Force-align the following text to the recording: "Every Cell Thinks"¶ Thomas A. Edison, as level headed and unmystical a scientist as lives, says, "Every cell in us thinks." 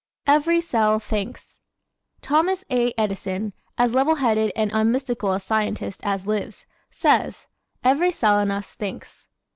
"Every 0.25 0.61
Cell 0.61 0.97
Thinks"¶ 0.99 1.59
Thomas 2.23 2.63
A. 2.71 2.91
Edison, 2.97 3.53
as 3.77 3.93
level 3.93 4.15
headed 4.15 4.51
and 4.55 4.71
unmystical 4.71 5.31
a 5.31 5.39
scientist 5.39 6.01
as 6.03 6.25
lives, 6.25 6.65
says, 6.89 7.45
"Every 7.83 8.09
cell 8.09 8.39
in 8.39 8.49
us 8.49 8.73
thinks." 8.73 9.29